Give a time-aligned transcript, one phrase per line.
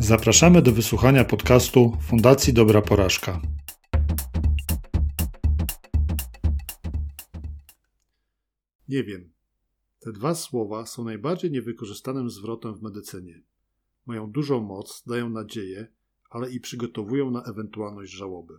[0.00, 3.40] Zapraszamy do wysłuchania podcastu Fundacji Dobra Porażka.
[8.88, 9.32] Nie wiem.
[10.00, 13.42] Te dwa słowa są najbardziej niewykorzystanym zwrotem w medycynie.
[14.06, 15.86] Mają dużą moc, dają nadzieję,
[16.30, 18.58] ale i przygotowują na ewentualność żałoby.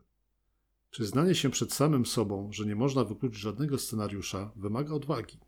[0.91, 5.39] Przyznanie się przed samym sobą, że nie można wykluczyć żadnego scenariusza, wymaga odwagi.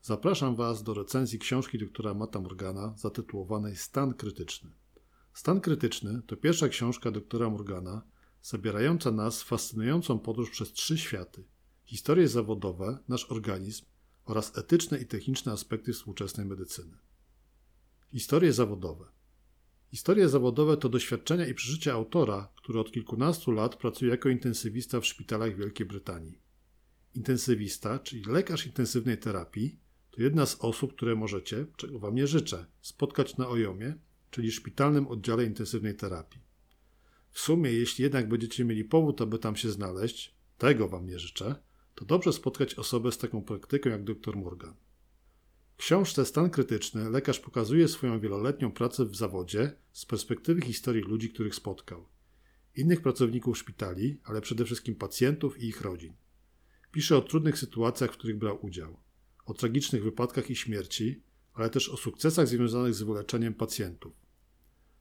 [0.00, 4.70] Zapraszam Was do recenzji książki doktora Mata Morgana zatytułowanej Stan krytyczny.
[5.36, 8.02] Stan krytyczny to pierwsza książka doktora Morgana,
[8.42, 11.44] zabierająca nas w fascynującą podróż przez trzy światy:
[11.84, 13.84] historie zawodowe, nasz organizm
[14.24, 16.98] oraz etyczne i techniczne aspekty współczesnej medycyny.
[18.12, 19.04] Historie zawodowe.
[19.90, 25.06] Historie zawodowe to doświadczenia i przeżycia autora, który od kilkunastu lat pracuje jako intensywista w
[25.06, 26.38] szpitalach Wielkiej Brytanii.
[27.14, 29.80] Intensywista, czyli lekarz intensywnej terapii,
[30.10, 34.05] to jedna z osób, które możecie, czego Wam nie życzę, spotkać na Ojomie,
[34.36, 36.40] czyli szpitalnym oddziale intensywnej terapii.
[37.30, 41.54] W sumie, jeśli jednak będziecie mieli powód, aby tam się znaleźć, tego Wam nie życzę,
[41.94, 44.74] to dobrze spotkać osobę z taką praktyką jak dr Morgan.
[45.74, 51.30] W książce Stan krytyczny lekarz pokazuje swoją wieloletnią pracę w zawodzie z perspektywy historii ludzi,
[51.30, 52.08] których spotkał.
[52.74, 56.12] Innych pracowników szpitali, ale przede wszystkim pacjentów i ich rodzin.
[56.92, 59.00] Pisze o trudnych sytuacjach, w których brał udział,
[59.44, 61.22] o tragicznych wypadkach i śmierci,
[61.54, 64.25] ale też o sukcesach związanych z wyleczeniem pacjentów.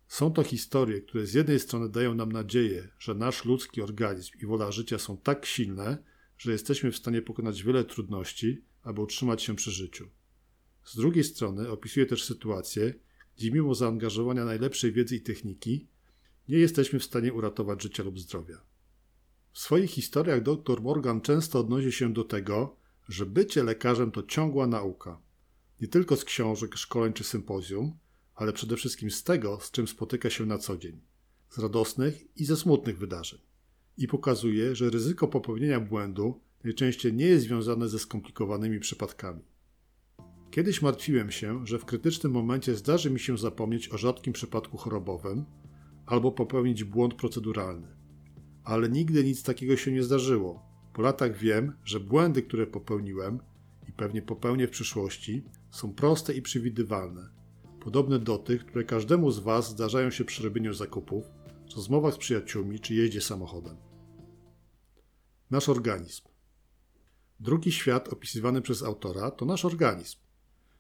[0.08, 4.46] Są to historie, które z jednej strony dają nam nadzieję, że nasz ludzki organizm i
[4.46, 6.04] wola życia są tak silne,
[6.38, 10.10] że jesteśmy w stanie pokonać wiele trudności, aby utrzymać się przy życiu.
[10.84, 12.94] Z drugiej strony opisuje też sytuacje,
[13.38, 15.88] gdzie mimo zaangażowania najlepszej wiedzy i techniki,
[16.48, 18.62] nie jesteśmy w stanie uratować życia lub zdrowia.
[19.52, 22.76] W swoich historiach dr Morgan często odnosi się do tego,
[23.10, 25.22] że bycie lekarzem to ciągła nauka.
[25.82, 27.98] Nie tylko z książek, szkoleń czy sympozjum,
[28.36, 31.02] ale przede wszystkim z tego, z czym spotyka się na co dzień.
[31.50, 33.40] Z radosnych i ze smutnych wydarzeń.
[33.98, 39.42] I pokazuje, że ryzyko popełnienia błędu najczęściej nie jest związane ze skomplikowanymi przypadkami.
[40.52, 45.46] Kiedyś martwiłem się, że w krytycznym momencie zdarzy mi się zapomnieć o rzadkim przypadku chorobowym
[46.06, 47.88] albo popełnić błąd proceduralny.
[48.64, 50.64] Ale nigdy nic takiego się nie zdarzyło.
[50.94, 53.40] Po latach wiem, że błędy, które popełniłem
[53.90, 57.30] i pewnie popełnię w przyszłości, są proste i przewidywalne,
[57.86, 61.26] podobne do tych, które każdemu z Was zdarzają się przy robieniu zakupów,
[61.76, 63.78] rozmowach z przyjaciółmi czy jeździe samochodem.
[65.52, 66.24] Nasz organizm.
[67.40, 70.18] Drugi świat opisywany przez autora to nasz organizm.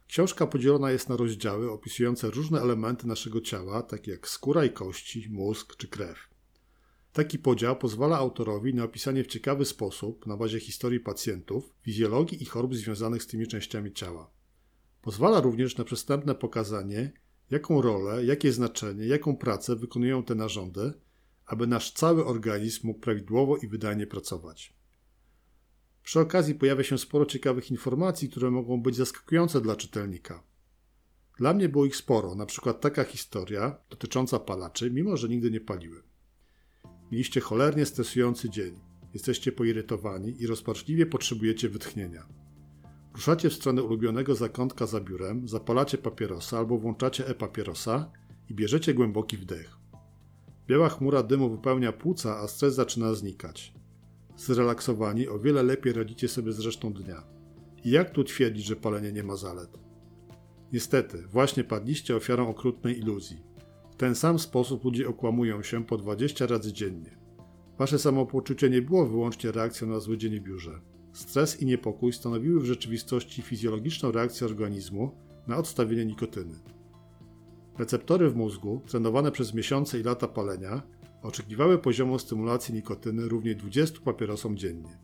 [0.07, 5.27] Książka podzielona jest na rozdziały opisujące różne elementy naszego ciała, takie jak skóra i kości,
[5.31, 6.29] mózg czy krew.
[7.13, 12.45] Taki podział pozwala autorowi na opisanie w ciekawy sposób, na bazie historii pacjentów, fizjologii i
[12.45, 14.35] chorób związanych z tymi częściami ciała.
[15.05, 17.11] Pozwala również na przystępne pokazanie,
[17.51, 20.93] jaką rolę, jakie znaczenie, jaką pracę wykonują te narządy,
[21.45, 24.73] aby nasz cały organizm mógł prawidłowo i wydajnie pracować.
[26.03, 30.43] Przy okazji pojawia się sporo ciekawych informacji, które mogą być zaskakujące dla czytelnika.
[31.37, 35.61] Dla mnie było ich sporo, na przykład taka historia dotycząca palaczy, mimo że nigdy nie
[35.61, 36.03] paliłem.
[37.11, 38.79] Mieliście cholernie stresujący dzień,
[39.13, 42.44] jesteście poirytowani i rozpaczliwie potrzebujecie wytchnienia.
[43.15, 48.11] Ruszacie w stronę ulubionego zakątka za biurem, zapalacie papierosa albo włączacie e-papierosa
[48.49, 49.77] i bierzecie głęboki wdech.
[50.67, 53.73] Biała chmura dymu wypełnia płuca, a stres zaczyna znikać.
[54.37, 57.23] Zrelaksowani o wiele lepiej radzicie sobie z resztą dnia.
[57.83, 59.79] I jak tu twierdzić, że palenie nie ma zalet?
[60.73, 63.37] Niestety, właśnie padliście ofiarą okrutnej iluzji.
[63.91, 67.17] W ten sam sposób ludzie okłamują się po 20 razy dziennie.
[67.77, 70.81] Wasze samopoczucie nie było wyłącznie reakcją na zły dzień w biurze.
[71.15, 75.11] Stres i niepokój stanowiły w rzeczywistości fizjologiczną reakcję organizmu
[75.47, 76.59] na odstawienie nikotyny.
[77.77, 80.81] Receptory w mózgu, trenowane przez miesiące i lata palenia,
[81.21, 84.99] oczekiwały poziomu stymulacji nikotyny równie 20 papierosom dziennie.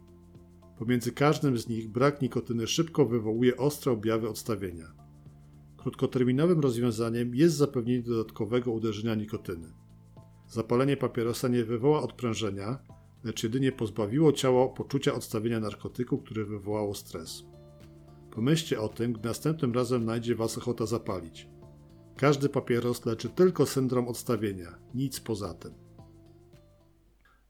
[0.78, 4.92] Pomiędzy każdym z nich brak nikotyny szybko wywołuje ostre objawy odstawienia.
[5.78, 9.74] Krótkoterminowym rozwiązaniem jest zapewnienie dodatkowego uderzenia nikotyny.
[10.48, 12.80] Zapalenie papierosa nie wywoła odprężenia,
[13.24, 17.44] lecz jedynie pozbawiło ciało poczucia odstawienia narkotyku, które wywołało stres.
[18.32, 21.48] Pomyślcie o tym, gdy następnym razem najdzie Was ochota zapalić.
[22.18, 25.74] Każdy papieros leczy tylko syndrom odstawienia, nic poza tym.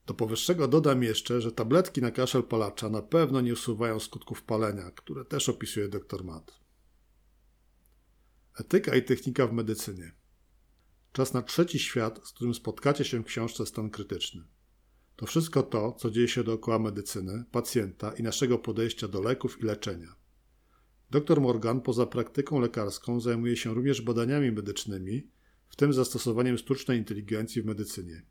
[0.06, 4.92] Do powyższego dodam jeszcze, że tabletki na kaszel palacza na pewno nie usuwają skutków palenia,
[4.92, 6.62] które też opisuje dr Matt.
[8.60, 10.12] Etyka i technika w medycynie.
[11.12, 14.44] Czas na trzeci świat, z którym spotkacie się w książce Stan Krytyczny.
[15.22, 19.64] To wszystko to, co dzieje się dookoła medycyny, pacjenta i naszego podejścia do leków i
[19.64, 20.16] leczenia.
[21.12, 25.28] Dr Morgan poza praktyką lekarską zajmuje się również badaniami medycznymi,
[25.70, 28.22] w tym zastosowaniem sztucznej inteligencji w medycynie.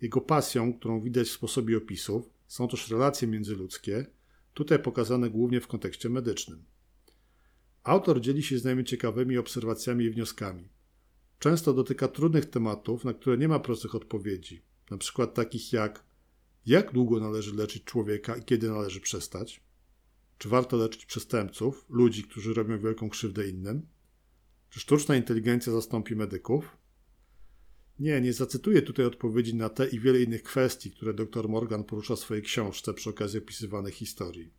[0.00, 4.06] Jego pasją, którą widać w sposobie opisów, są też relacje międzyludzkie,
[4.54, 6.64] tutaj pokazane głównie w kontekście medycznym.
[7.82, 10.68] Autor dzieli się z nami ciekawymi obserwacjami i wnioskami.
[11.38, 16.10] Często dotyka trudnych tematów, na które nie ma prostych odpowiedzi, na przykład takich jak
[16.66, 19.60] jak długo należy leczyć człowieka i kiedy należy przestać?
[20.38, 23.86] Czy warto leczyć przestępców, ludzi, którzy robią wielką krzywdę innym?
[24.70, 26.76] Czy sztuczna inteligencja zastąpi medyków?
[27.98, 32.16] Nie, nie zacytuję tutaj odpowiedzi na te i wiele innych kwestii, które dr Morgan porusza
[32.16, 34.54] w swojej książce przy okazji opisywanych historii.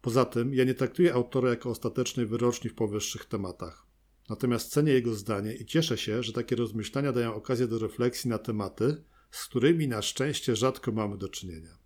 [0.00, 3.86] Poza tym, ja nie traktuję autora jako ostatecznej wyroczni w powyższych tematach.
[4.28, 8.38] Natomiast cenię jego zdanie i cieszę się, że takie rozmyślania dają okazję do refleksji na
[8.38, 9.04] tematy,
[9.36, 11.78] z którymi na szczęście rzadko mamy do czynienia.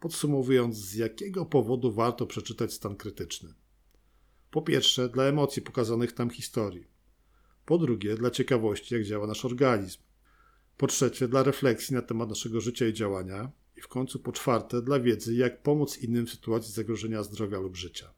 [0.00, 3.54] Podsumowując, z jakiego powodu warto przeczytać stan krytyczny?
[4.50, 6.86] Po pierwsze, dla emocji pokazanych tam historii.
[7.66, 9.98] Po drugie, dla ciekawości, jak działa nasz organizm.
[10.76, 13.50] Po trzecie, dla refleksji na temat naszego życia i działania.
[13.76, 17.76] I w końcu po czwarte, dla wiedzy, jak pomóc innym w sytuacji zagrożenia zdrowia lub
[17.76, 18.14] życia.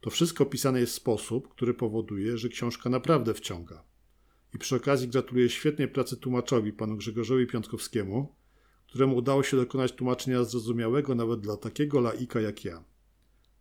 [0.00, 3.87] To wszystko opisane jest w sposób, który powoduje, że książka naprawdę wciąga.
[4.54, 8.34] I przy okazji gratuluję świetnej pracy tłumaczowi, panu Grzegorzowi Piątkowskiemu,
[8.86, 12.84] któremu udało się dokonać tłumaczenia zrozumiałego nawet dla takiego laika jak ja.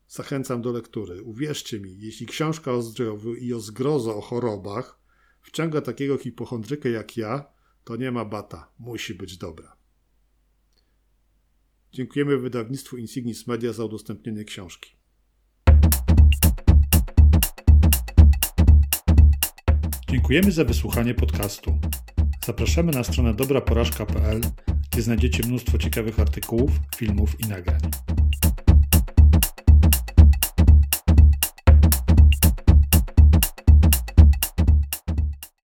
[0.08, 1.24] Zachęcam do lektury.
[1.24, 5.00] Uwierzcie mi, jeśli książka o zdrowiu i o zgrozo o chorobach
[5.42, 7.46] wciąga takiego hipochondrykę jak ja,
[7.84, 8.72] to nie ma bata.
[8.80, 9.78] Musi być dobra.
[11.92, 14.97] Dziękujemy wydawnictwu Insignis Media za udostępnienie książki.
[20.18, 21.80] Dziękujemy za wysłuchanie podcastu.
[22.46, 24.42] Zapraszamy na stronę dobraporażka.pl,
[24.92, 27.82] gdzie znajdziecie mnóstwo ciekawych artykułów, filmów i nagrań.